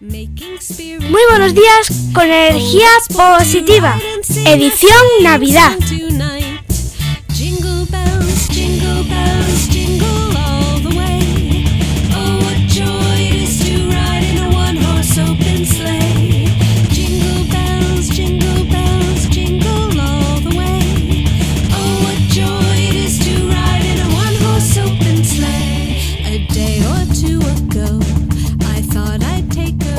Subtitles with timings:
[0.00, 3.98] Muy buenos días con energía positiva.
[4.46, 5.76] Edición Navidad.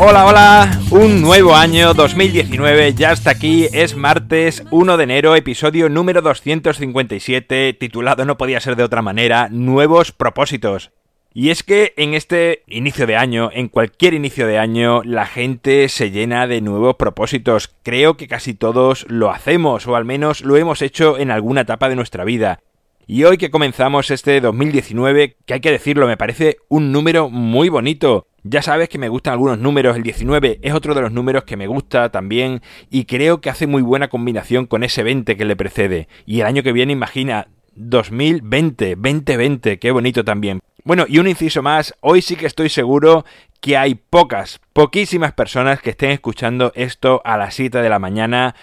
[0.01, 5.89] Hola, hola, un nuevo año 2019 ya está aquí, es martes 1 de enero, episodio
[5.89, 10.91] número 257, titulado no podía ser de otra manera, Nuevos propósitos.
[11.33, 15.89] Y es que en este inicio de año, en cualquier inicio de año, la gente
[15.89, 17.67] se llena de nuevos propósitos.
[17.83, 21.89] Creo que casi todos lo hacemos, o al menos lo hemos hecho en alguna etapa
[21.89, 22.61] de nuestra vida.
[23.05, 27.67] Y hoy que comenzamos este 2019, que hay que decirlo, me parece un número muy
[27.67, 28.28] bonito.
[28.43, 31.57] Ya sabes que me gustan algunos números, el 19 es otro de los números que
[31.57, 35.55] me gusta también y creo que hace muy buena combinación con ese 20 que le
[35.55, 36.07] precede.
[36.25, 40.59] Y el año que viene, imagina, 2020, 2020, qué bonito también.
[40.85, 43.25] Bueno, y un inciso más, hoy sí que estoy seguro
[43.59, 48.55] que hay pocas, poquísimas personas que estén escuchando esto a las 7 de la mañana.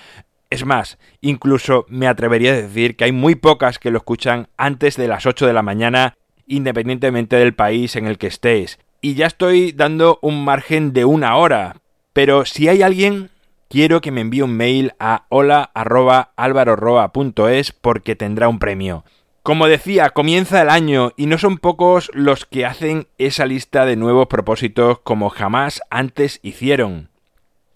[0.48, 4.96] Es más, incluso me atrevería a decir que hay muy pocas que lo escuchan antes
[4.96, 6.14] de las 8 de la mañana,
[6.46, 11.36] independientemente del país en el que estéis y ya estoy dando un margen de una
[11.36, 11.76] hora.
[12.12, 13.30] Pero si hay alguien,
[13.68, 19.04] quiero que me envíe un mail a hola.alvaroroa.es porque tendrá un premio.
[19.44, 23.94] Como decía, comienza el año y no son pocos los que hacen esa lista de
[23.94, 27.10] nuevos propósitos como jamás antes hicieron.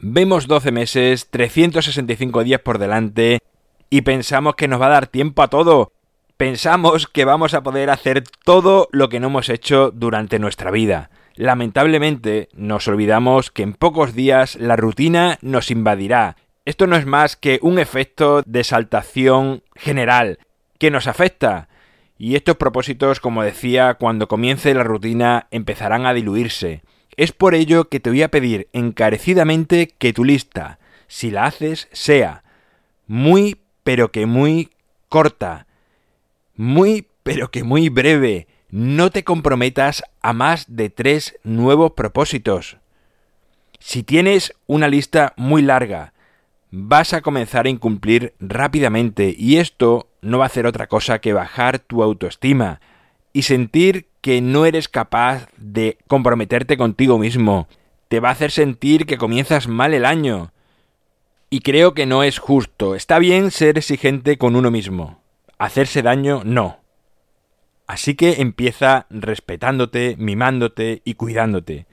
[0.00, 3.38] Vemos 12 meses, 365 días por delante
[3.88, 5.92] y pensamos que nos va a dar tiempo a todo.
[6.40, 11.10] Pensamos que vamos a poder hacer todo lo que no hemos hecho durante nuestra vida.
[11.34, 16.36] Lamentablemente nos olvidamos que en pocos días la rutina nos invadirá.
[16.64, 20.38] Esto no es más que un efecto de saltación general
[20.78, 21.68] que nos afecta.
[22.16, 26.82] Y estos propósitos, como decía, cuando comience la rutina empezarán a diluirse.
[27.18, 31.88] Es por ello que te voy a pedir encarecidamente que tu lista, si la haces,
[31.92, 32.44] sea
[33.06, 34.70] muy, pero que muy
[35.10, 35.66] corta,
[36.60, 42.76] muy, pero que muy breve, no te comprometas a más de tres nuevos propósitos.
[43.78, 46.12] Si tienes una lista muy larga,
[46.70, 51.32] vas a comenzar a incumplir rápidamente y esto no va a hacer otra cosa que
[51.32, 52.82] bajar tu autoestima
[53.32, 57.68] y sentir que no eres capaz de comprometerte contigo mismo.
[58.08, 60.52] Te va a hacer sentir que comienzas mal el año.
[61.48, 62.94] Y creo que no es justo.
[62.94, 65.19] Está bien ser exigente con uno mismo.
[65.60, 66.80] Hacerse daño no.
[67.86, 71.84] Así que empieza respetándote, mimándote y cuidándote.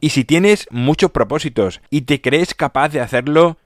[0.00, 3.56] Y si tienes muchos propósitos y te crees capaz de hacerlo,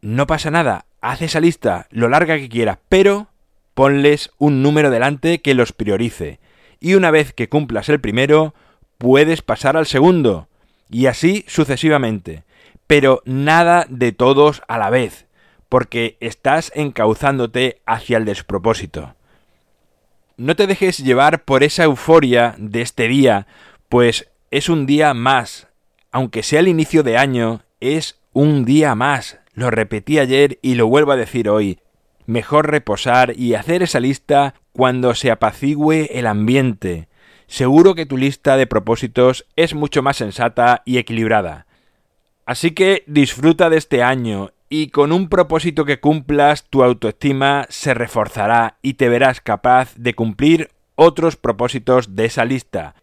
[0.00, 3.28] no pasa nada, haz esa lista, lo larga que quieras, pero
[3.74, 6.40] ponles un número delante que los priorice.
[6.80, 8.54] Y una vez que cumplas el primero,
[8.96, 10.48] puedes pasar al segundo.
[10.88, 12.44] Y así sucesivamente.
[12.86, 15.26] Pero nada de todos a la vez,
[15.74, 19.16] porque estás encauzándote hacia el despropósito.
[20.36, 23.48] No te dejes llevar por esa euforia de este día,
[23.88, 25.66] pues es un día más.
[26.12, 29.40] Aunque sea el inicio de año, es un día más.
[29.52, 31.80] Lo repetí ayer y lo vuelvo a decir hoy.
[32.24, 37.08] Mejor reposar y hacer esa lista cuando se apacigüe el ambiente.
[37.48, 41.66] Seguro que tu lista de propósitos es mucho más sensata y equilibrada.
[42.46, 47.94] Así que disfruta de este año y con un propósito que cumplas tu autoestima se
[47.94, 52.94] reforzará y te verás capaz de cumplir otros propósitos de esa lista.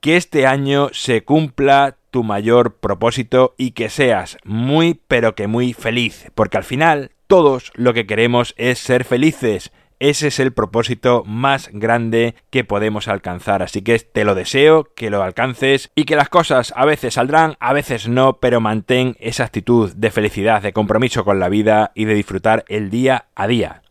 [0.00, 5.72] Que este año se cumpla tu mayor propósito y que seas muy pero que muy
[5.72, 9.70] feliz, porque al final todos lo que queremos es ser felices
[10.00, 13.62] ese es el propósito más grande que podemos alcanzar.
[13.62, 17.56] Así que te lo deseo, que lo alcances y que las cosas a veces saldrán,
[17.60, 22.04] a veces no, pero mantén esa actitud de felicidad, de compromiso con la vida y
[22.04, 23.82] de disfrutar el día a día.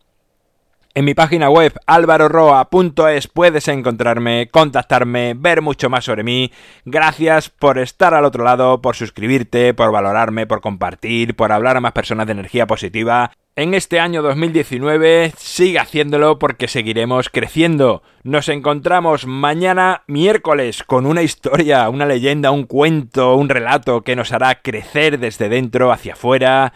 [0.94, 6.50] En mi página web alvaroroa.es puedes encontrarme, contactarme, ver mucho más sobre mí.
[6.84, 11.80] Gracias por estar al otro lado, por suscribirte, por valorarme, por compartir, por hablar a
[11.80, 18.04] más personas de energía positiva en este año 2019 sigue haciéndolo porque seguiremos creciendo.
[18.22, 24.30] Nos encontramos mañana miércoles con una historia, una leyenda, un cuento, un relato que nos
[24.30, 26.74] hará crecer desde dentro hacia afuera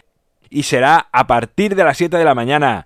[0.49, 2.85] y será a partir de las 7 de la mañana.